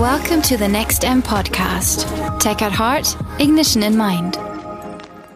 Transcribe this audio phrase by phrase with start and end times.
[0.00, 2.06] Welcome to the Next M podcast.
[2.38, 4.38] Tech at heart, ignition in mind.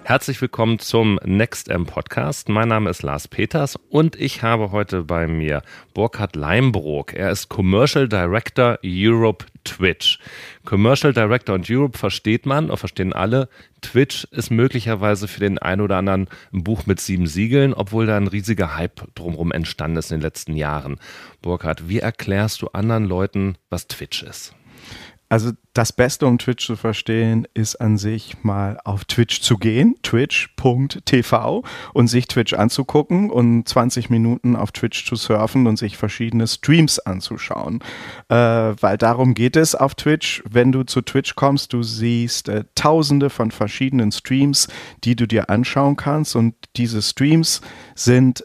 [0.05, 2.49] Herzlich willkommen zum Next M Podcast.
[2.49, 5.61] Mein Name ist Lars Peters und ich habe heute bei mir
[5.93, 7.13] Burkhard Leimbrook.
[7.13, 10.19] Er ist Commercial Director Europe Twitch.
[10.65, 13.49] Commercial Director und Europe versteht man, oder verstehen alle.
[13.83, 18.17] Twitch ist möglicherweise für den einen oder anderen ein Buch mit sieben Siegeln, obwohl da
[18.17, 20.99] ein riesiger Hype drumherum entstanden ist in den letzten Jahren.
[21.43, 24.55] Burkhard, wie erklärst du anderen Leuten, was Twitch ist?
[25.29, 29.97] Also das Beste, um Twitch zu verstehen, ist an sich mal auf Twitch zu gehen,
[30.03, 36.47] twitch.tv und sich Twitch anzugucken und 20 Minuten auf Twitch zu surfen und sich verschiedene
[36.47, 37.81] Streams anzuschauen.
[38.29, 40.45] Äh, weil darum geht es auf Twitch.
[40.49, 44.69] Wenn du zu Twitch kommst, du siehst äh, tausende von verschiedenen Streams,
[45.03, 47.63] die du dir anschauen kannst und diese Streams
[47.95, 48.45] sind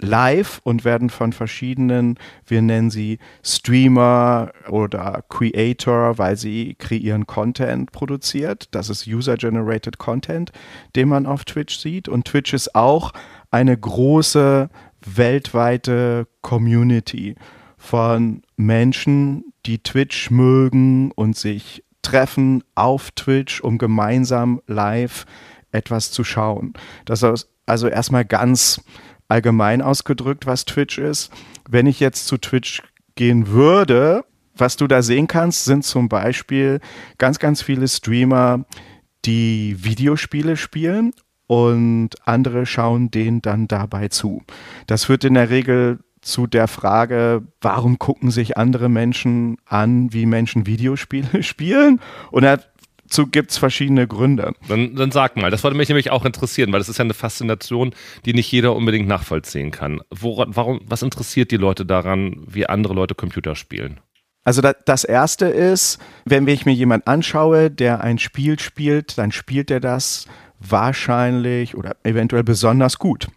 [0.00, 7.92] live und werden von verschiedenen, wir nennen sie Streamer oder Creator, weil sie kreieren Content
[7.92, 8.68] produziert.
[8.72, 10.52] Das ist User-Generated Content,
[10.96, 12.08] den man auf Twitch sieht.
[12.08, 13.12] Und Twitch ist auch
[13.50, 14.70] eine große
[15.04, 17.36] weltweite Community
[17.76, 25.26] von Menschen, die Twitch mögen und sich treffen auf Twitch, um gemeinsam live
[25.72, 26.72] etwas zu schauen.
[27.04, 28.82] Das ist also erstmal ganz
[29.30, 31.30] allgemein ausgedrückt, was Twitch ist.
[31.68, 32.82] Wenn ich jetzt zu Twitch
[33.14, 36.80] gehen würde, was du da sehen kannst, sind zum Beispiel
[37.18, 38.64] ganz, ganz viele Streamer,
[39.24, 41.12] die Videospiele spielen
[41.46, 44.42] und andere schauen denen dann dabei zu.
[44.86, 50.26] Das führt in der Regel zu der Frage, warum gucken sich andere Menschen an, wie
[50.26, 52.00] Menschen Videospiele spielen?
[52.30, 52.60] Und er
[53.10, 54.52] dazu gibt es verschiedene Gründe.
[54.68, 57.14] Dann, dann sag mal, das würde mich nämlich auch interessieren, weil das ist ja eine
[57.14, 57.92] Faszination,
[58.24, 60.00] die nicht jeder unbedingt nachvollziehen kann.
[60.10, 64.00] Woran, warum, was interessiert die Leute daran, wie andere Leute Computer spielen?
[64.44, 69.70] Also das erste ist, wenn ich mir jemand anschaue, der ein Spiel spielt, dann spielt
[69.70, 70.26] er das
[70.60, 73.28] wahrscheinlich oder eventuell besonders gut.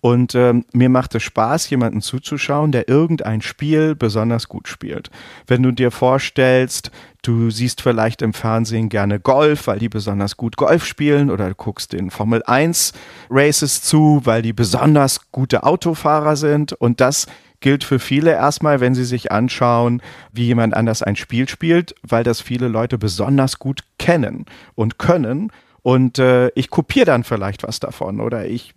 [0.00, 5.10] Und ähm, mir macht es Spaß, jemanden zuzuschauen, der irgendein Spiel besonders gut spielt.
[5.46, 6.92] Wenn du dir vorstellst,
[7.22, 11.54] du siehst vielleicht im Fernsehen gerne Golf, weil die besonders gut Golf spielen, oder du
[11.56, 12.92] guckst den Formel 1
[13.28, 16.74] Races zu, weil die besonders gute Autofahrer sind.
[16.74, 17.26] Und das
[17.60, 20.00] gilt für viele erstmal, wenn sie sich anschauen,
[20.32, 25.50] wie jemand anders ein Spiel spielt, weil das viele Leute besonders gut kennen und können.
[25.82, 28.74] Und äh, ich kopiere dann vielleicht was davon oder ich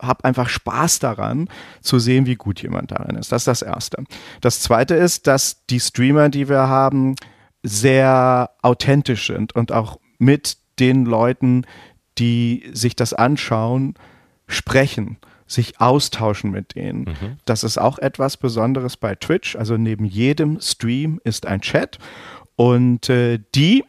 [0.00, 1.48] habe einfach Spaß daran,
[1.80, 3.32] zu sehen, wie gut jemand darin ist.
[3.32, 4.04] Das ist das Erste.
[4.40, 7.16] Das Zweite ist, dass die Streamer, die wir haben,
[7.62, 11.64] sehr authentisch sind und auch mit den Leuten,
[12.18, 13.94] die sich das anschauen,
[14.46, 17.00] sprechen, sich austauschen mit denen.
[17.00, 17.38] Mhm.
[17.44, 19.56] Das ist auch etwas Besonderes bei Twitch.
[19.56, 21.98] Also neben jedem Stream ist ein Chat
[22.56, 23.84] und äh, die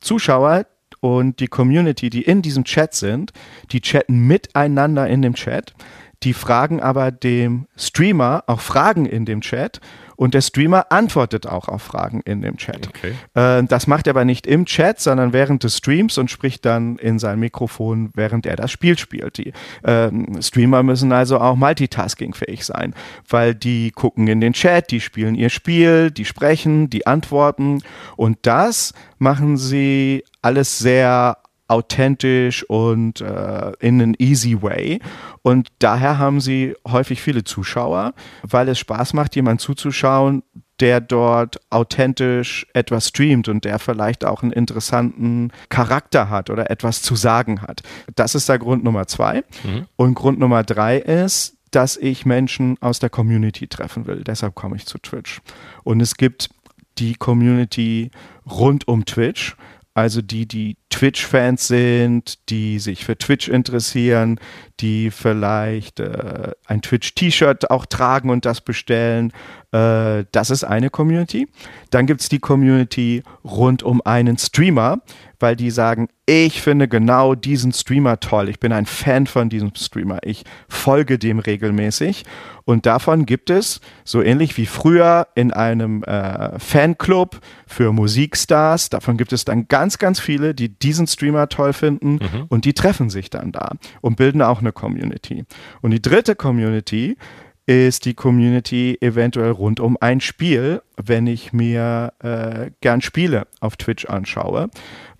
[0.00, 0.66] Zuschauer,
[1.04, 3.34] und die Community, die in diesem Chat sind,
[3.72, 5.74] die chatten miteinander in dem Chat.
[6.22, 9.82] Die fragen aber dem Streamer auch Fragen in dem Chat
[10.16, 12.88] und der Streamer antwortet auch auf Fragen in dem Chat.
[12.88, 13.12] Okay.
[13.34, 16.96] Äh, das macht er aber nicht im Chat, sondern während des Streams und spricht dann
[16.96, 19.38] in sein Mikrofon, während er das Spiel spielt.
[19.38, 19.52] Die
[19.82, 20.10] äh,
[20.40, 22.94] Streamer müssen also auch multitaskingfähig sein,
[23.28, 27.82] weil die gucken in den Chat, die spielen ihr Spiel, die sprechen, die antworten
[28.16, 31.38] und das machen sie alles sehr
[31.68, 35.00] authentisch und äh, in an easy way.
[35.42, 40.42] Und daher haben sie häufig viele Zuschauer, weil es Spaß macht, jemand zuzuschauen,
[40.80, 47.00] der dort authentisch etwas streamt und der vielleicht auch einen interessanten Charakter hat oder etwas
[47.00, 47.82] zu sagen hat.
[48.16, 49.44] Das ist der Grund Nummer zwei.
[49.62, 49.86] Mhm.
[49.96, 54.22] Und Grund Nummer drei ist, dass ich Menschen aus der Community treffen will.
[54.24, 55.40] Deshalb komme ich zu Twitch.
[55.82, 56.50] Und es gibt
[56.98, 58.10] die Community
[58.48, 59.56] rund um Twitch
[59.94, 64.40] also die, die Twitch-Fans sind, die sich für Twitch interessieren,
[64.80, 69.32] die vielleicht äh, ein Twitch-T-Shirt auch tragen und das bestellen.
[69.70, 71.48] Äh, das ist eine Community.
[71.90, 75.00] Dann gibt es die Community rund um einen Streamer,
[75.44, 78.48] weil die sagen, ich finde genau diesen Streamer toll.
[78.48, 80.20] Ich bin ein Fan von diesem Streamer.
[80.22, 82.24] Ich folge dem regelmäßig.
[82.64, 89.18] Und davon gibt es, so ähnlich wie früher in einem äh, Fanclub für Musikstars, davon
[89.18, 92.46] gibt es dann ganz, ganz viele, die diesen Streamer toll finden mhm.
[92.48, 95.44] und die treffen sich dann da und bilden auch eine Community.
[95.82, 97.18] Und die dritte Community
[97.66, 103.76] ist die Community eventuell rund um ein Spiel, wenn ich mir äh, gern Spiele auf
[103.76, 104.68] Twitch anschaue.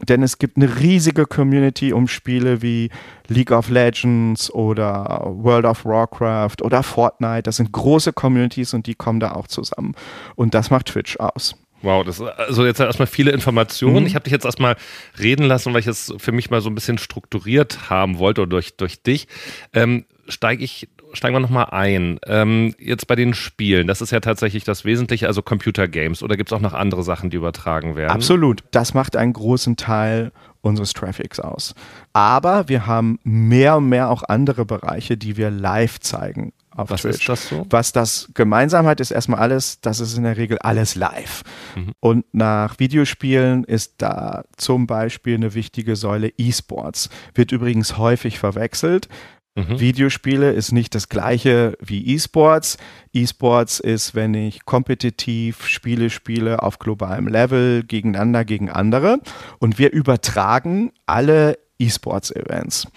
[0.08, 2.90] Denn es gibt eine riesige Community um Spiele wie
[3.28, 7.44] League of Legends oder World of Warcraft oder Fortnite.
[7.44, 9.94] Das sind große Communities und die kommen da auch zusammen.
[10.34, 11.54] Und das macht Twitch aus.
[11.80, 14.00] Wow, das also jetzt erstmal viele Informationen.
[14.00, 14.06] Mhm.
[14.06, 14.76] Ich habe dich jetzt erstmal
[15.18, 18.50] reden lassen, weil ich es für mich mal so ein bisschen strukturiert haben wollte oder
[18.50, 19.28] durch, durch dich.
[19.74, 22.18] Ähm, steige ich steigen wir nochmal ein.
[22.26, 26.22] Ähm, jetzt bei den Spielen, das ist ja tatsächlich das Wesentliche, also Computer Games.
[26.22, 28.12] Oder gibt es auch noch andere Sachen, die übertragen werden?
[28.12, 28.64] Absolut.
[28.70, 31.74] Das macht einen großen Teil unseres Traffics aus.
[32.12, 37.02] Aber wir haben mehr und mehr auch andere Bereiche, die wir live zeigen auf Was
[37.02, 37.20] Twitch.
[37.20, 37.66] ist das so?
[37.70, 41.42] Was das gemeinsam hat, ist erstmal alles, das ist in der Regel alles live.
[41.76, 41.92] Mhm.
[42.00, 47.10] Und nach Videospielen ist da zum Beispiel eine wichtige Säule E-Sports.
[47.34, 49.08] Wird übrigens häufig verwechselt.
[49.56, 49.78] Mhm.
[49.78, 52.76] Videospiele ist nicht das gleiche wie E-Sports.
[53.12, 59.20] E-Sports ist, wenn ich kompetitiv Spiele spiele auf globalem Level gegeneinander gegen andere.
[59.60, 62.88] Und wir übertragen alle E-Sports-Events.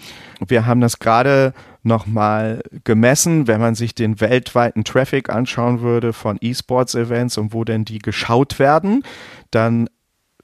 [0.46, 1.52] Wir haben das gerade
[1.84, 7.84] nochmal gemessen, wenn man sich den weltweiten Traffic anschauen würde von E-Sports-Events und wo denn
[7.84, 9.04] die geschaut werden,
[9.52, 9.88] dann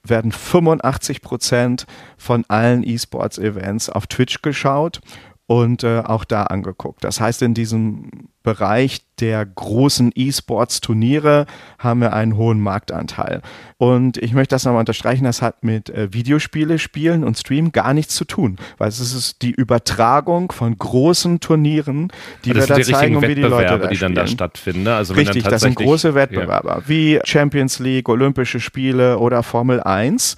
[0.05, 1.87] werden 85 Prozent
[2.19, 5.01] von allen E-Sports-Events auf Twitch geschaut
[5.47, 7.05] und äh, auch da angeguckt.
[7.05, 11.47] Das heißt, in diesem Bereich der großen E-Sports-Turniere
[11.79, 13.43] haben wir einen hohen Marktanteil.
[13.79, 17.95] Und ich möchte das nochmal unterstreichen, das hat mit äh, Videospiele spielen und Stream gar
[17.95, 22.13] nichts zu tun, weil es ist die Übertragung von großen Turnieren,
[22.45, 24.83] die das wir da zeigen und wie die Leute da die dann da stattfinden.
[24.85, 24.95] ne?
[24.95, 30.37] Also wenn Richtig, das sind große Wettbewerber, wie Champions League, Olympische Spiele oder Formel 1.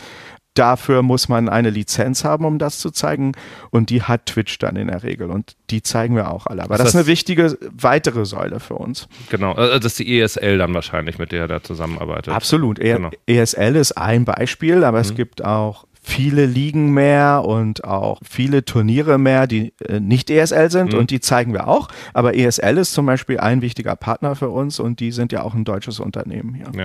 [0.56, 3.32] Dafür muss man eine Lizenz haben, um das zu zeigen.
[3.70, 5.30] Und die hat Twitch dann in der Regel.
[5.30, 6.64] Und die zeigen wir auch alle.
[6.64, 9.08] Aber Ist das ist das- eine wichtige weitere Säule für uns.
[9.30, 9.54] Genau.
[9.54, 12.32] Äh, Das ist die ESL dann wahrscheinlich, mit der er da zusammenarbeitet.
[12.34, 12.78] Absolut.
[12.80, 13.10] E Genau.
[13.26, 19.18] ESL ist ein Beispiel, aber es gibt auch viele Ligen mehr und auch viele Turniere
[19.18, 21.88] mehr, die äh, nicht ESL sind und die zeigen wir auch.
[22.14, 25.54] Aber ESL ist zum Beispiel ein wichtiger Partner für uns und die sind ja auch
[25.54, 26.70] ein deutsches Unternehmen hier.
[26.76, 26.84] Ja.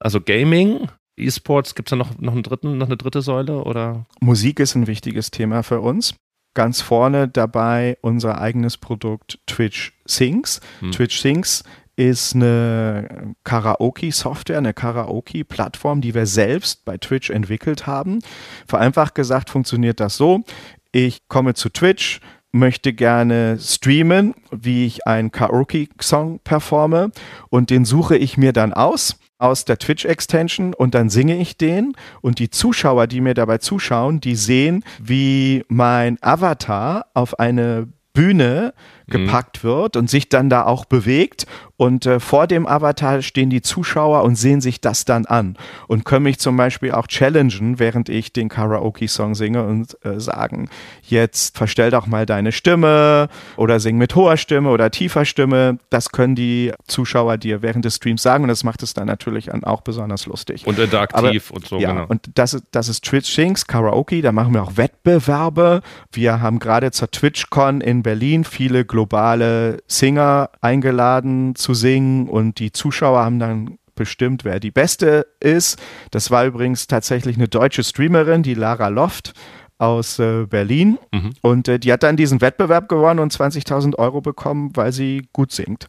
[0.00, 3.64] Also Gaming, E-Sports, gibt es da noch, noch, einen dritten, noch eine dritte Säule?
[3.64, 4.06] Oder?
[4.20, 6.14] Musik ist ein wichtiges Thema für uns.
[6.54, 10.60] Ganz vorne dabei unser eigenes Produkt Twitch Sings.
[10.80, 10.92] Hm.
[10.92, 11.62] Twitch Sings
[11.96, 18.20] ist eine Karaoke-Software, eine Karaoke-Plattform, die wir selbst bei Twitch entwickelt haben.
[18.66, 20.44] Vereinfacht gesagt funktioniert das so.
[20.92, 22.20] Ich komme zu Twitch,
[22.52, 27.10] möchte gerne streamen, wie ich einen Karaoke-Song performe
[27.50, 31.94] und den suche ich mir dann aus aus der Twitch-Extension und dann singe ich den.
[32.20, 38.74] Und die Zuschauer, die mir dabei zuschauen, die sehen, wie mein Avatar auf eine Bühne
[39.08, 41.46] gepackt wird und sich dann da auch bewegt.
[41.76, 45.56] Und äh, vor dem Avatar stehen die Zuschauer und sehen sich das dann an
[45.86, 50.68] und können mich zum Beispiel auch challengen, während ich den Karaoke-Song singe und äh, sagen,
[51.02, 55.78] jetzt verstell doch mal deine Stimme oder sing mit hoher Stimme oder tiefer Stimme.
[55.88, 59.52] Das können die Zuschauer dir während des Streams sagen und das macht es dann natürlich
[59.64, 60.66] auch besonders lustig.
[60.66, 62.06] Und interaktiv und so, ja, genau.
[62.08, 65.82] und das, ist- das ist Twitch Sings, Karaoke, da machen wir auch Wettbewerbe.
[66.12, 72.72] Wir haben gerade zur TwitchCon in Berlin viele globale Singer eingeladen zu singen und die
[72.72, 75.78] Zuschauer haben dann bestimmt, wer die beste ist.
[76.10, 79.34] Das war übrigens tatsächlich eine deutsche Streamerin, die Lara Loft
[79.78, 80.98] aus äh, Berlin.
[81.12, 81.30] Mhm.
[81.42, 85.52] Und äh, die hat dann diesen Wettbewerb gewonnen und 20.000 Euro bekommen, weil sie gut
[85.52, 85.86] singt.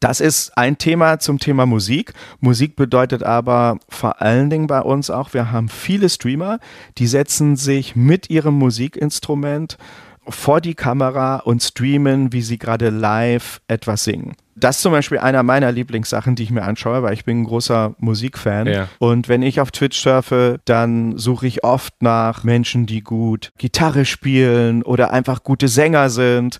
[0.00, 2.14] Das ist ein Thema zum Thema Musik.
[2.40, 6.60] Musik bedeutet aber vor allen Dingen bei uns auch, wir haben viele Streamer,
[6.96, 9.76] die setzen sich mit ihrem Musikinstrument
[10.28, 14.34] vor die Kamera und streamen, wie sie gerade live etwas singen.
[14.60, 17.44] Das ist zum Beispiel einer meiner Lieblingssachen, die ich mir anschaue, weil ich bin ein
[17.44, 18.66] großer Musikfan.
[18.66, 18.88] Ja.
[18.98, 24.04] Und wenn ich auf Twitch surfe, dann suche ich oft nach Menschen, die gut Gitarre
[24.04, 26.58] spielen oder einfach gute Sänger sind.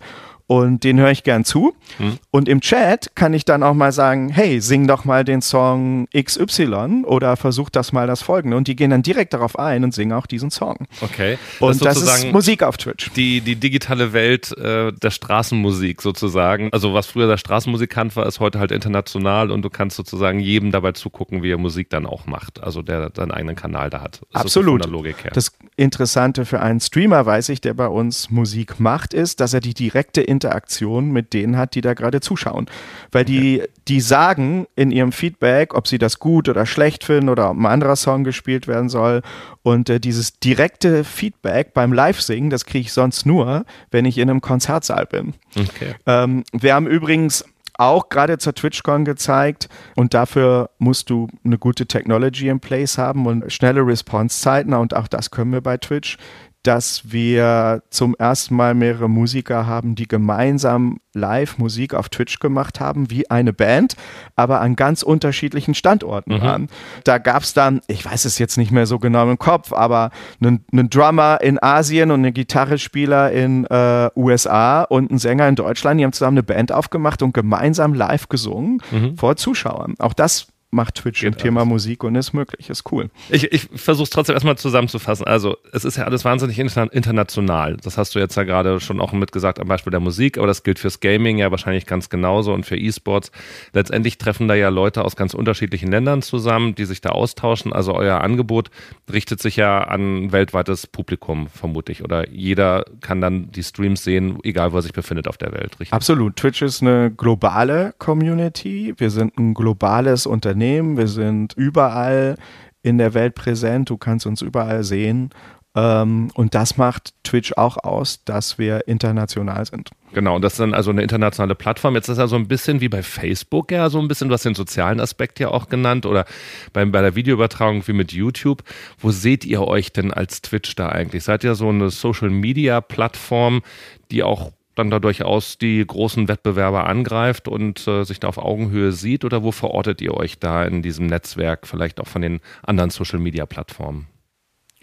[0.48, 1.74] Und den höre ich gern zu.
[1.98, 2.18] Hm.
[2.30, 6.08] Und im Chat kann ich dann auch mal sagen, hey, sing doch mal den Song
[6.16, 8.56] XY oder versuch das mal das folgende.
[8.56, 10.86] Und die gehen dann direkt darauf ein und singen auch diesen Song.
[11.02, 11.38] Okay.
[11.60, 13.12] Und das, ist sozusagen Musik auf Twitch.
[13.12, 16.70] die, die digitale Welt äh, der Straßenmusik sozusagen.
[16.72, 20.72] Also was früher der Straßenmusikant war, ist heute halt international und du kannst sozusagen jedem
[20.72, 22.62] dabei zugucken, wie er Musik dann auch macht.
[22.62, 24.16] Also der seinen eigenen Kanal da hat.
[24.16, 24.86] Ist das so Absolut.
[24.88, 25.30] Her.
[25.34, 29.60] Das Interessante für einen Streamer, weiß ich, der bei uns Musik macht, ist, dass er
[29.60, 32.66] die direkte Interaktion mit denen hat, die da gerade zuschauen.
[33.10, 37.50] Weil die, die sagen in ihrem Feedback, ob sie das gut oder schlecht finden oder
[37.50, 39.22] ob ein anderer Song gespielt werden soll.
[39.62, 44.30] Und äh, dieses direkte Feedback beim Live-Singen, das kriege ich sonst nur, wenn ich in
[44.30, 45.34] einem Konzertsaal bin.
[45.56, 45.94] okay.
[46.06, 47.44] Ähm, wir haben übrigens
[47.78, 53.26] auch gerade zur TwitchCon gezeigt und dafür musst du eine gute Technology in place haben
[53.26, 56.18] und schnelle Response-Zeiten und auch das können wir bei Twitch.
[56.62, 62.80] Dass wir zum ersten Mal mehrere Musiker haben, die gemeinsam live Musik auf Twitch gemacht
[62.80, 63.96] haben, wie eine Band,
[64.36, 66.40] aber an ganz unterschiedlichen Standorten mhm.
[66.42, 66.68] waren.
[67.04, 70.10] Da gab es dann, ich weiß es jetzt nicht mehr so genau im Kopf, aber
[70.40, 75.54] einen, einen Drummer in Asien und einen Gitarrespieler in äh, USA und einen Sänger in
[75.54, 79.16] Deutschland, die haben zusammen eine Band aufgemacht und gemeinsam live gesungen mhm.
[79.16, 79.94] vor Zuschauern.
[79.98, 81.70] Auch das macht Twitch Geht im Thema alles.
[81.70, 83.08] Musik und ist möglich, ist cool.
[83.30, 85.26] Ich, ich versuche es trotzdem erstmal zusammenzufassen.
[85.26, 87.78] Also es ist ja alles wahnsinnig international.
[87.78, 90.62] Das hast du jetzt ja gerade schon auch mitgesagt am Beispiel der Musik, aber das
[90.64, 93.32] gilt fürs Gaming ja wahrscheinlich ganz genauso und für E-Sports.
[93.72, 97.72] Letztendlich treffen da ja Leute aus ganz unterschiedlichen Ländern zusammen, die sich da austauschen.
[97.72, 98.70] Also euer Angebot
[99.10, 102.04] richtet sich ja an ein weltweites Publikum, vermutlich.
[102.04, 105.80] Oder jeder kann dann die Streams sehen, egal wo er sich befindet auf der Welt,
[105.80, 105.94] richtig?
[105.94, 106.36] Absolut.
[106.36, 108.92] Twitch ist eine globale Community.
[108.98, 112.34] Wir sind ein globales Unternehmen Unternehmen, wir sind überall
[112.82, 115.30] in der Welt präsent, du kannst uns überall sehen.
[115.76, 119.90] Ähm, und das macht Twitch auch aus, dass wir international sind.
[120.14, 121.94] Genau, und das ist dann also eine internationale Plattform.
[121.94, 124.56] Jetzt ist ja so ein bisschen wie bei Facebook, ja, so ein bisschen, hast den
[124.56, 126.24] sozialen Aspekt ja auch genannt oder
[126.72, 128.64] bei, bei der Videoübertragung wie mit YouTube.
[128.98, 131.22] Wo seht ihr euch denn als Twitch da eigentlich?
[131.22, 133.62] Seid ihr so eine Social Media Plattform,
[134.10, 138.92] die auch dann da durchaus die großen Wettbewerber angreift und äh, sich da auf Augenhöhe
[138.92, 139.24] sieht?
[139.24, 144.06] Oder wo verortet ihr euch da in diesem Netzwerk, vielleicht auch von den anderen Social-Media-Plattformen?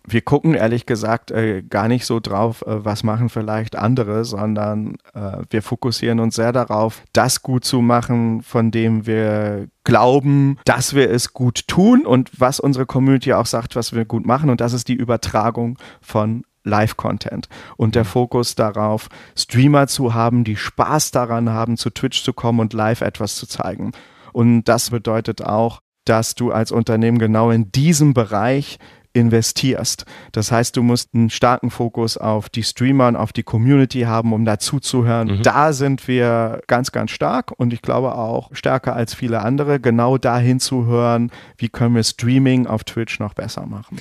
[0.08, 4.98] wir gucken ehrlich gesagt äh, gar nicht so drauf, äh, was machen vielleicht andere, sondern
[5.14, 10.94] äh, wir fokussieren uns sehr darauf, das gut zu machen, von dem wir glauben, dass
[10.94, 14.50] wir es gut tun und was unsere Community auch sagt, was wir gut machen.
[14.50, 18.08] Und das ist die Übertragung von Live-Content und der mhm.
[18.08, 19.08] Fokus darauf,
[19.38, 23.48] Streamer zu haben, die Spaß daran haben, zu Twitch zu kommen und live etwas zu
[23.48, 23.92] zeigen.
[24.34, 28.78] Und das bedeutet auch, dass du als Unternehmen genau in diesem Bereich
[29.16, 30.06] investierst.
[30.34, 34.34] Das heißt, du musst einen starken Fokus auf die Streamer und auf die Community haben,
[34.34, 35.38] um dazuzuhören.
[35.38, 35.44] Mhm.
[35.44, 40.18] Da sind wir ganz, ganz stark und ich glaube auch stärker als viele andere, genau
[40.18, 43.98] dahin zu hören, wie können wir Streaming auf Twitch noch besser machen.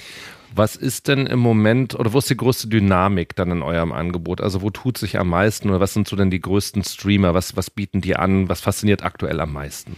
[0.57, 4.41] Was ist denn im Moment oder wo ist die größte Dynamik dann in eurem Angebot?
[4.41, 7.35] Also wo tut sich am meisten oder was sind so denn die größten Streamer?
[7.35, 8.49] Was, was bieten die an?
[8.49, 9.97] Was fasziniert aktuell am meisten?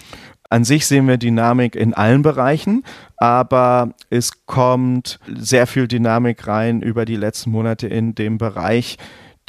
[0.49, 2.85] An sich sehen wir Dynamik in allen Bereichen,
[3.19, 8.97] aber es kommt sehr viel Dynamik rein über die letzten Monate in dem Bereich,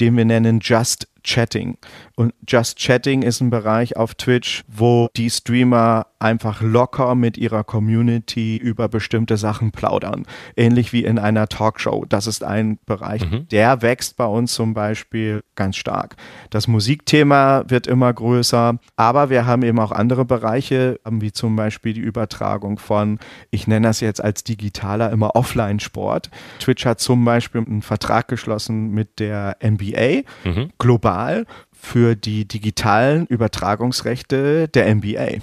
[0.02, 1.78] den wir nennen Just Chatting.
[2.20, 7.64] Und Just Chatting ist ein Bereich auf Twitch, wo die Streamer einfach locker mit ihrer
[7.64, 10.26] Community über bestimmte Sachen plaudern.
[10.56, 12.06] Ähnlich wie in einer Talkshow.
[12.10, 13.48] Das ist ein Bereich, mhm.
[13.50, 16.16] der wächst bei uns zum Beispiel ganz stark.
[16.50, 21.94] Das Musikthema wird immer größer, aber wir haben eben auch andere Bereiche, wie zum Beispiel
[21.94, 23.20] die Übertragung von,
[23.52, 26.32] ich nenne das jetzt als digitaler immer Offline-Sport.
[26.60, 30.72] Twitch hat zum Beispiel einen Vertrag geschlossen mit der NBA, mhm.
[30.80, 31.46] global
[31.80, 35.42] für die digitalen Übertragungsrechte der NBA.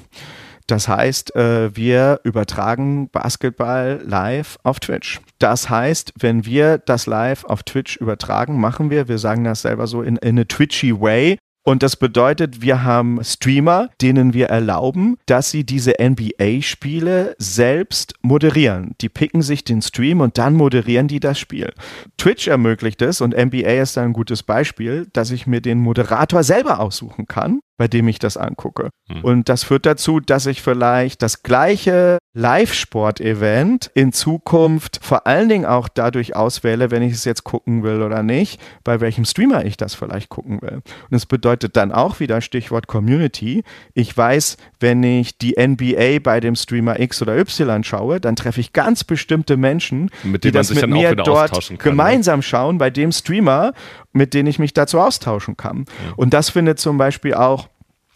[0.66, 5.20] Das heißt, äh, wir übertragen Basketball live auf Twitch.
[5.38, 9.86] Das heißt, wenn wir das live auf Twitch übertragen, machen wir, wir sagen das selber
[9.86, 11.36] so in, in a twitchy way,
[11.66, 18.94] und das bedeutet, wir haben Streamer, denen wir erlauben, dass sie diese NBA-Spiele selbst moderieren.
[19.00, 21.72] Die picken sich den Stream und dann moderieren die das Spiel.
[22.18, 26.42] Twitch ermöglicht es und NBA ist da ein gutes Beispiel, dass ich mir den Moderator
[26.42, 28.90] selber aussuchen kann bei dem ich das angucke.
[29.10, 29.24] Hm.
[29.24, 35.66] Und das führt dazu, dass ich vielleicht das gleiche Live-Sport-Event in Zukunft vor allen Dingen
[35.66, 39.76] auch dadurch auswähle, wenn ich es jetzt gucken will oder nicht, bei welchem Streamer ich
[39.76, 40.82] das vielleicht gucken will.
[41.10, 43.62] Und es bedeutet dann auch wieder Stichwort Community.
[43.92, 48.60] Ich weiß, wenn ich die NBA bei dem Streamer X oder Y schaue, dann treffe
[48.60, 51.78] ich ganz bestimmte Menschen, mit die das mit mir dort kann, ne?
[51.78, 52.42] gemeinsam ne?
[52.42, 53.72] schauen bei dem Streamer,
[54.14, 55.84] mit denen ich mich dazu austauschen kann.
[56.16, 57.68] Und das findet zum Beispiel auch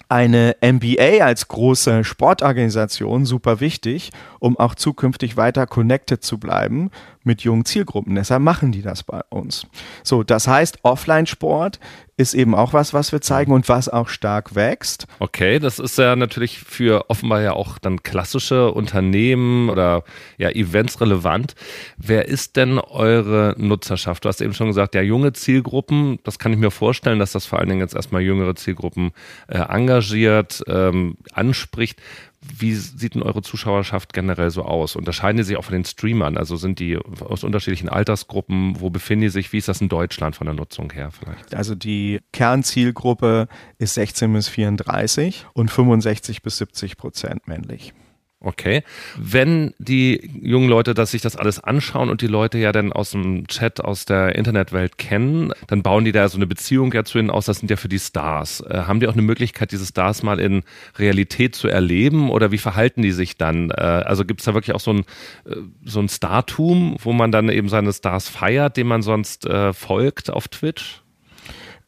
[0.09, 6.91] eine MBA als große Sportorganisation super wichtig, um auch zukünftig weiter connected zu bleiben
[7.25, 8.15] mit jungen Zielgruppen.
[8.15, 9.67] Deshalb machen die das bei uns.
[10.03, 11.79] So, das heißt, Offline-Sport
[12.19, 15.07] ist eben auch was, was wir zeigen und was auch stark wächst.
[15.21, 20.03] Okay, das ist ja natürlich für offenbar ja auch dann klassische Unternehmen oder
[20.37, 21.55] ja Events relevant.
[21.97, 24.25] Wer ist denn eure Nutzerschaft?
[24.25, 27.47] Du hast eben schon gesagt, ja, junge Zielgruppen, das kann ich mir vorstellen, dass das
[27.47, 29.13] vor allen Dingen jetzt erstmal jüngere Zielgruppen
[29.47, 32.01] äh, engagiert, ähm, anspricht.
[32.41, 34.95] Wie sieht denn eure Zuschauerschaft generell so aus?
[34.95, 36.37] Unterscheiden die sich auch von den Streamern?
[36.37, 38.81] Also sind die aus unterschiedlichen Altersgruppen?
[38.81, 39.53] Wo befinden die sich?
[39.53, 41.55] Wie ist das in Deutschland von der Nutzung her vielleicht?
[41.55, 47.93] Also die Kernzielgruppe ist 16 bis 34 und 65 bis 70 Prozent männlich.
[48.41, 48.85] Okay.
[49.17, 53.11] Wenn die jungen Leute dass sich das alles anschauen und die Leute ja dann aus
[53.11, 57.19] dem Chat, aus der Internetwelt kennen, dann bauen die da so eine Beziehung ja zu
[57.19, 57.47] ihnen aus.
[57.47, 58.61] Das sind ja für die Stars.
[58.61, 60.63] Äh, haben die auch eine Möglichkeit, diese Stars mal in
[60.99, 63.71] Realität zu erleben oder wie verhalten die sich dann?
[63.71, 65.01] Äh, also gibt es da wirklich auch so ein,
[65.45, 69.73] äh, so ein Startum, wo man dann eben seine Stars feiert, dem man sonst äh,
[69.73, 71.03] folgt auf Twitch?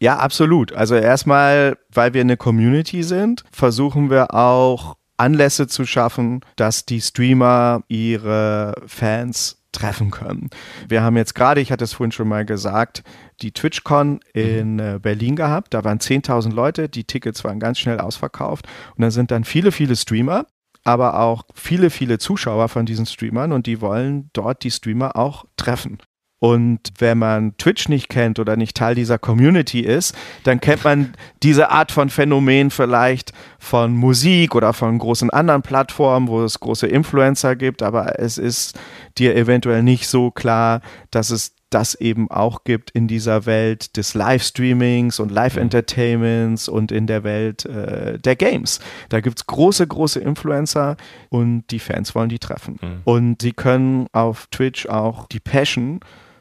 [0.00, 0.72] Ja, absolut.
[0.72, 7.00] Also erstmal, weil wir eine Community sind, versuchen wir auch Anlässe zu schaffen, dass die
[7.00, 10.50] Streamer ihre Fans treffen können.
[10.88, 13.04] Wir haben jetzt gerade, ich hatte es vorhin schon mal gesagt,
[13.42, 14.80] die TwitchCon in mhm.
[14.80, 15.74] äh, Berlin gehabt.
[15.74, 18.66] Da waren 10.000 Leute, die Tickets waren ganz schnell ausverkauft.
[18.96, 20.46] Und da sind dann viele, viele Streamer,
[20.84, 25.44] aber auch viele, viele Zuschauer von diesen Streamern und die wollen dort die Streamer auch
[25.56, 25.98] treffen.
[26.40, 31.12] Und wenn man Twitch nicht kennt oder nicht Teil dieser Community ist, dann kennt man
[31.42, 36.86] diese Art von Phänomen vielleicht von Musik oder von großen anderen Plattformen, wo es große
[36.86, 38.78] Influencer gibt, aber es ist
[39.18, 40.80] dir eventuell nicht so klar,
[41.10, 47.06] dass es das eben auch gibt in dieser Welt des Livestreamings und Live-Entertainments und in
[47.06, 48.80] der Welt äh, der Games.
[49.08, 50.96] Da gibt es große, große Influencer
[51.28, 52.78] und die Fans wollen die treffen.
[52.82, 53.00] Mhm.
[53.04, 56.00] Und sie können auf Twitch auch die Passion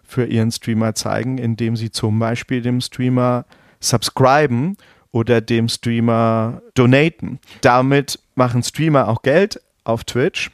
[0.09, 3.45] für ihren Streamer zeigen, indem sie zum Beispiel dem Streamer
[3.79, 4.75] subscriben
[5.11, 7.39] oder dem Streamer donaten.
[7.61, 10.49] Damit machen Streamer auch Geld auf Twitch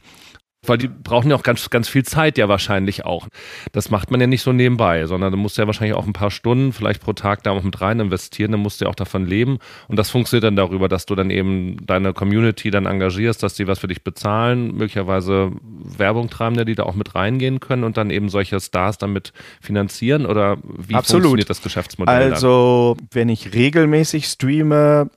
[0.70, 3.28] weil die brauchen ja auch ganz, ganz viel Zeit ja wahrscheinlich auch.
[3.72, 6.32] Das macht man ja nicht so nebenbei, sondern du musst ja wahrscheinlich auch ein paar
[6.32, 9.26] Stunden vielleicht pro Tag da auch mit rein investieren, dann musst du ja auch davon
[9.26, 9.60] leben.
[9.88, 13.68] Und das funktioniert dann darüber, dass du dann eben deine Community dann engagierst, dass die
[13.68, 15.52] was für dich bezahlen, möglicherweise
[15.98, 20.26] Werbung treiben, die da auch mit reingehen können und dann eben solche Stars damit finanzieren
[20.26, 21.24] oder wie Absolut.
[21.24, 22.34] funktioniert das Geschäftsmodell?
[22.34, 23.08] Also, dann?
[23.12, 25.10] wenn ich regelmäßig streame,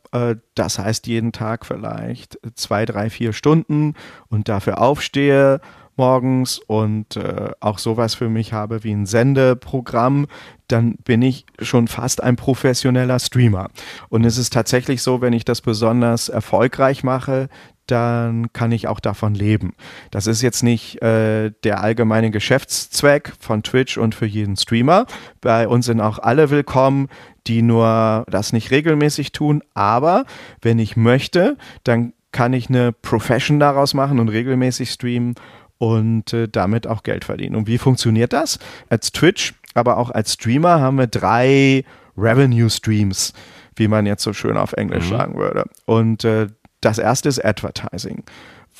[0.54, 3.94] das heißt jeden Tag vielleicht zwei, drei, vier Stunden
[4.28, 5.60] und dafür aufstehe
[5.98, 10.28] morgens und äh, auch sowas für mich habe wie ein Sendeprogramm,
[10.68, 13.68] dann bin ich schon fast ein professioneller Streamer.
[14.08, 17.48] Und es ist tatsächlich so, wenn ich das besonders erfolgreich mache,
[17.90, 19.74] dann kann ich auch davon leben.
[20.10, 25.06] Das ist jetzt nicht äh, der allgemeine Geschäftszweck von Twitch und für jeden Streamer.
[25.40, 27.08] Bei uns sind auch alle willkommen,
[27.46, 29.62] die nur das nicht regelmäßig tun.
[29.74, 30.24] Aber
[30.60, 35.34] wenn ich möchte, dann kann ich eine Profession daraus machen und regelmäßig streamen
[35.78, 37.56] und äh, damit auch Geld verdienen.
[37.56, 38.58] Und wie funktioniert das?
[38.90, 41.84] Als Twitch, aber auch als Streamer haben wir drei
[42.16, 43.32] Revenue Streams,
[43.76, 45.16] wie man jetzt so schön auf Englisch mhm.
[45.16, 45.64] sagen würde.
[45.86, 46.48] Und äh,
[46.80, 48.24] das erste ist Advertising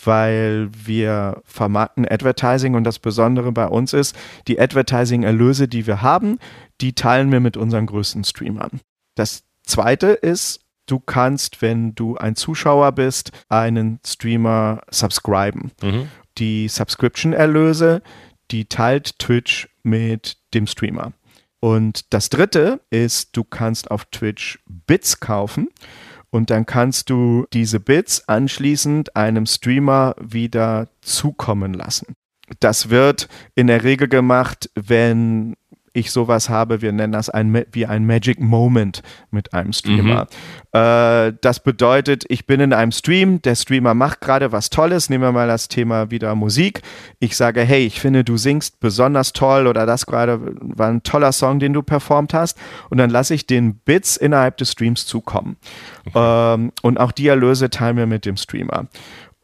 [0.05, 6.39] weil wir vermarkten Advertising und das Besondere bei uns ist, die Advertising-Erlöse, die wir haben,
[6.81, 8.81] die teilen wir mit unseren größten Streamern.
[9.15, 15.73] Das zweite ist, du kannst, wenn du ein Zuschauer bist, einen Streamer subscriben.
[15.83, 16.09] Mhm.
[16.39, 18.03] Die Subscription-Erlöse,
[18.51, 21.13] die teilt Twitch mit dem Streamer.
[21.61, 25.69] Und das dritte ist, du kannst auf Twitch Bits kaufen
[26.31, 32.15] und dann kannst du diese Bits anschließend einem Streamer wieder zukommen lassen.
[32.61, 35.55] Das wird in der Regel gemacht, wenn
[35.99, 40.27] ich sowas habe, wir nennen das ein, wie ein Magic Moment mit einem Streamer.
[40.73, 40.79] Mhm.
[40.79, 45.25] Äh, das bedeutet, ich bin in einem Stream, der Streamer macht gerade was Tolles, nehmen
[45.25, 46.83] wir mal das Thema wieder Musik.
[47.19, 51.33] Ich sage, hey, ich finde, du singst besonders toll oder das gerade war ein toller
[51.33, 52.59] Song, den du performt hast.
[52.91, 55.57] Und dann lasse ich den Bits innerhalb des Streams zukommen.
[56.07, 56.55] Okay.
[56.55, 58.87] Ähm, und auch die Erlöse teilen wir mit dem Streamer.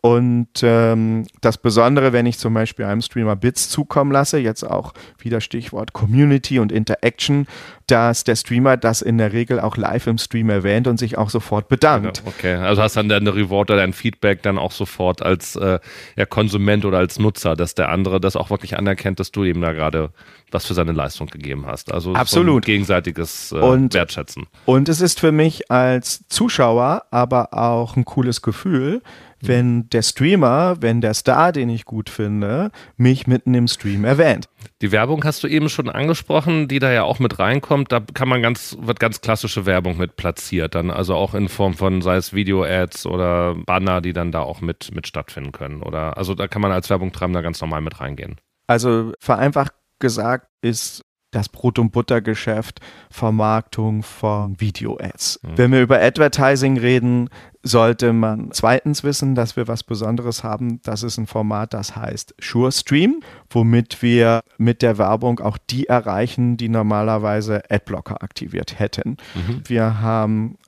[0.05, 4.93] Und ähm, das Besondere, wenn ich zum Beispiel einem Streamer Bits zukommen lasse, jetzt auch
[5.17, 7.47] wieder Stichwort Community und Interaction,
[7.87, 11.31] dass der Streamer das in der Regel auch live im Stream erwähnt und sich auch
[11.31, 12.19] sofort bedankt.
[12.19, 15.79] Genau, okay, also hast dann deine Reward oder dein Feedback dann auch sofort als äh,
[16.17, 19.61] ja, Konsument oder als Nutzer, dass der andere das auch wirklich anerkennt, dass du ihm
[19.61, 20.11] da gerade
[20.51, 21.93] was für seine Leistung gegeben hast.
[21.93, 24.47] Also absolut so gegenseitiges äh, und, Wertschätzen.
[24.65, 29.03] Und es ist für mich als Zuschauer aber auch ein cooles Gefühl,
[29.47, 34.49] wenn der Streamer, wenn der Star, den ich gut finde, mich mitten im Stream erwähnt.
[34.81, 37.74] Die Werbung hast du eben schon angesprochen, die da ja auch mit reinkommt.
[37.83, 41.75] Da kann man ganz, wird ganz klassische Werbung mit platziert, dann also auch in Form
[41.75, 45.83] von, sei es Video-Ads oder Banner, die dann da auch mit, mit stattfinden können.
[45.83, 48.37] Oder also da kann man als Werbungtreibender ganz normal mit reingehen.
[48.67, 51.03] Also vereinfacht gesagt ist
[51.35, 55.41] das Brot- und Buttergeschäft, Vermarktung von Video-Ads.
[55.43, 55.49] Mhm.
[55.57, 57.29] Wenn wir über Advertising reden,
[57.63, 60.81] sollte man zweitens wissen, dass wir was Besonderes haben.
[60.83, 66.57] Das ist ein Format, das heißt SureStream, womit wir mit der Werbung auch die erreichen,
[66.57, 69.17] die normalerweise Adblocker aktiviert hätten.
[69.35, 69.63] Mhm.
[69.67, 70.59] Wir haben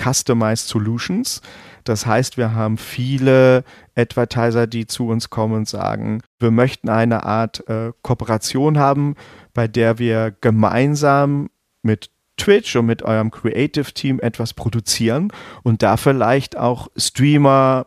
[0.00, 1.40] Customized Solutions.
[1.84, 7.24] Das heißt, wir haben viele Advertiser, die zu uns kommen und sagen, wir möchten eine
[7.24, 9.14] Art äh, Kooperation haben,
[9.54, 11.48] bei der wir gemeinsam
[11.82, 15.32] mit Twitch und mit eurem Creative Team etwas produzieren
[15.62, 17.86] und da vielleicht auch Streamer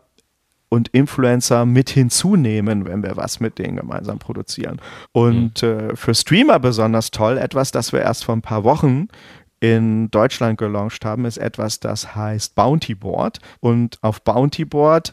[0.70, 4.80] und Influencer mit hinzunehmen, wenn wir was mit denen gemeinsam produzieren.
[5.12, 5.68] Und mhm.
[5.68, 9.08] äh, für Streamer besonders toll, etwas, das wir erst vor ein paar Wochen
[9.60, 13.38] in Deutschland gelauncht haben, ist etwas, das heißt Bounty Board.
[13.60, 15.12] Und auf Bounty Board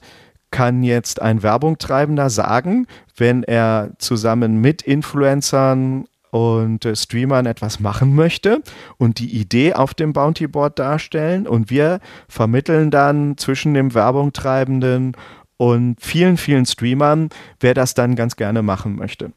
[0.52, 8.16] kann jetzt ein Werbungtreibender sagen, wenn er zusammen mit Influencern und äh, Streamern etwas machen
[8.16, 8.62] möchte
[8.98, 15.16] und die Idee auf dem Bounty Board darstellen und wir vermitteln dann zwischen dem Werbungtreibenden
[15.58, 17.30] und vielen, vielen Streamern,
[17.60, 19.32] wer das dann ganz gerne machen möchte.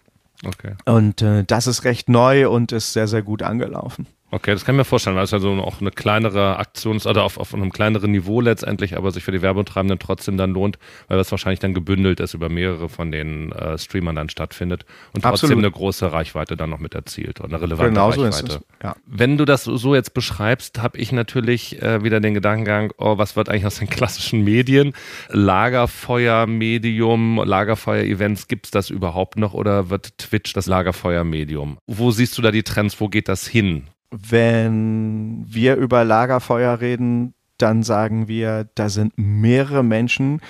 [0.45, 0.75] Okay.
[0.85, 4.07] Und äh, das ist recht neu und ist sehr, sehr gut angelaufen.
[4.33, 5.17] Okay, das kann ich mir vorstellen.
[5.17, 8.97] Das ist also auch eine kleinere Aktion ist, oder auf, auf einem kleineren Niveau letztendlich,
[8.97, 12.49] aber sich für die Werbetreibenden trotzdem dann lohnt, weil das wahrscheinlich dann gebündelt ist über
[12.49, 15.65] mehrere von den äh, Streamern dann stattfindet und trotzdem Absolut.
[15.65, 18.31] eine große Reichweite dann noch mit erzielt und eine relevante genau Reichweite.
[18.31, 18.61] So ist es.
[18.83, 18.95] Ja.
[19.05, 23.35] Wenn du das so jetzt beschreibst, habe ich natürlich äh, wieder den Gedankengang, oh, was
[23.35, 24.93] wird eigentlich aus den klassischen Medien?
[25.31, 31.79] Lagerfeuer-Medium, Lagerfeuer-Events, gibt es das überhaupt noch oder wird Twitch das Lagerfeuer-Medium?
[31.89, 33.01] Wo siehst du da die Trends?
[33.01, 33.89] Wo geht das hin?
[34.11, 40.41] Wenn wir über Lagerfeuer reden, dann sagen wir, da sind mehrere Menschen,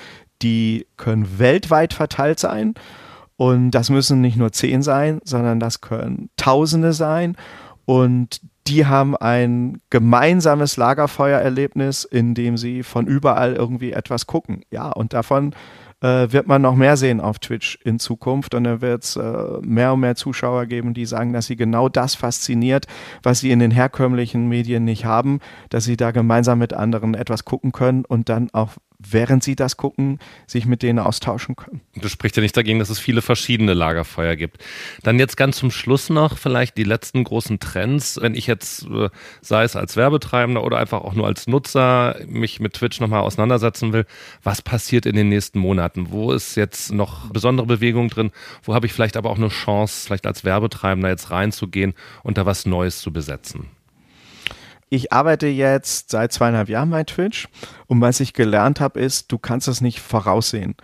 [0.43, 2.75] die können weltweit verteilt sein.
[3.37, 7.37] Und das müssen nicht nur zehn sein, sondern das können Tausende sein.
[7.85, 14.63] Und die haben ein gemeinsames Lagerfeuererlebnis, in dem sie von überall irgendwie etwas gucken.
[14.71, 15.55] Ja, und davon
[16.01, 18.55] äh, wird man noch mehr sehen auf Twitch in Zukunft.
[18.55, 21.89] Und da wird es äh, mehr und mehr Zuschauer geben, die sagen, dass sie genau
[21.89, 22.87] das fasziniert,
[23.23, 27.45] was sie in den herkömmlichen Medien nicht haben, dass sie da gemeinsam mit anderen etwas
[27.45, 31.81] gucken können und dann auch während sie das gucken, sich mit denen austauschen können.
[31.95, 34.59] Das spricht ja nicht dagegen, dass es viele verschiedene Lagerfeuer gibt.
[35.03, 38.19] Dann jetzt ganz zum Schluss noch vielleicht die letzten großen Trends.
[38.21, 39.09] Wenn ich jetzt, äh,
[39.41, 43.93] sei es als Werbetreibender oder einfach auch nur als Nutzer, mich mit Twitch nochmal auseinandersetzen
[43.93, 44.07] will,
[44.43, 46.11] was passiert in den nächsten Monaten?
[46.11, 48.31] Wo ist jetzt noch besondere Bewegung drin?
[48.63, 52.47] Wo habe ich vielleicht aber auch eine Chance, vielleicht als Werbetreibender jetzt reinzugehen und da
[52.47, 53.69] was Neues zu besetzen?
[54.91, 57.49] Ich arbeite jetzt seit zweieinhalb Jahren bei Twitch
[57.87, 60.75] und was ich gelernt habe, ist, du kannst es nicht voraussehen.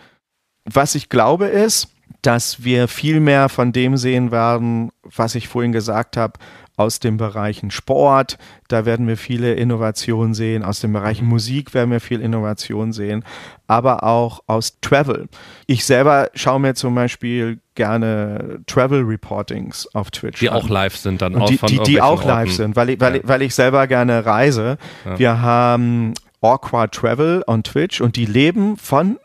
[0.64, 1.88] Was ich glaube ist,
[2.23, 6.38] dass wir viel mehr von dem sehen werden, was ich vorhin gesagt habe,
[6.77, 11.31] aus den Bereichen Sport, da werden wir viele Innovationen sehen, aus den Bereichen mhm.
[11.31, 13.25] Musik werden wir viel Innovation sehen,
[13.67, 15.29] aber auch aus Travel.
[15.67, 20.41] Ich selber schaue mir zum Beispiel gerne Travel Reportings auf Twitch.
[20.41, 20.57] Die an.
[20.57, 22.29] auch live sind dann auch die, von die, die auch Orten.
[22.29, 23.21] live sind, weil ich, weil, ja.
[23.23, 24.79] ich, weil ich selber gerne reise.
[25.05, 25.19] Ja.
[25.19, 29.19] Wir haben Awkward Travel on Twitch und die leben von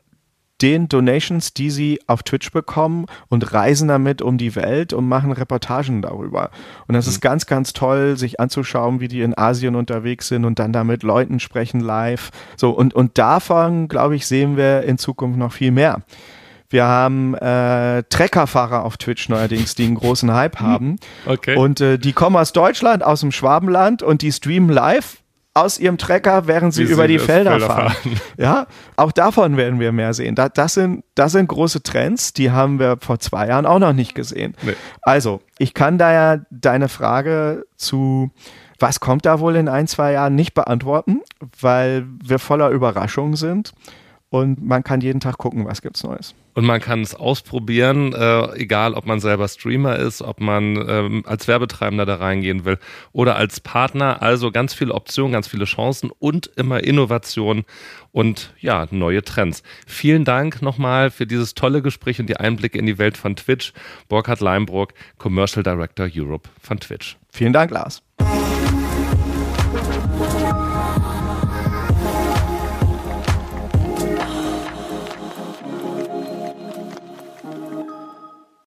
[0.61, 5.31] den Donations, die sie auf Twitch bekommen und reisen damit um die Welt und machen
[5.31, 6.51] Reportagen darüber.
[6.87, 7.11] Und das mhm.
[7.11, 11.03] ist ganz, ganz toll, sich anzuschauen, wie die in Asien unterwegs sind und dann damit
[11.03, 12.31] Leuten sprechen live.
[12.57, 16.01] So, und, und davon, glaube ich, sehen wir in Zukunft noch viel mehr.
[16.71, 20.95] Wir haben äh, Treckerfahrer auf Twitch neuerdings, die einen großen Hype haben.
[21.25, 21.57] Okay.
[21.57, 25.20] Und äh, die kommen aus Deutschland, aus dem Schwabenland und die streamen live
[25.53, 27.89] aus ihrem Trecker, während sie, sie über die Felder, Felder fahren.
[27.89, 28.21] fahren.
[28.37, 30.35] Ja, auch davon werden wir mehr sehen.
[30.35, 33.93] Das, das, sind, das sind große Trends, die haben wir vor zwei Jahren auch noch
[33.93, 34.55] nicht gesehen.
[34.61, 34.75] Nee.
[35.01, 38.31] Also, ich kann da ja deine Frage zu,
[38.79, 41.21] was kommt da wohl in ein, zwei Jahren, nicht beantworten,
[41.59, 43.73] weil wir voller Überraschungen sind
[44.31, 46.33] und man kann jeden Tag gucken, was gibt's Neues.
[46.53, 51.23] Und man kann es ausprobieren, äh, egal ob man selber Streamer ist, ob man ähm,
[51.25, 52.77] als Werbetreibender da reingehen will
[53.11, 54.21] oder als Partner.
[54.21, 57.65] Also ganz viele Optionen, ganz viele Chancen und immer Innovation
[58.13, 59.63] und ja, neue Trends.
[59.85, 63.73] Vielen Dank nochmal für dieses tolle Gespräch und die Einblicke in die Welt von Twitch.
[64.07, 67.17] Burkhard Leimbrook, Commercial Director Europe von Twitch.
[67.33, 68.01] Vielen Dank, Lars.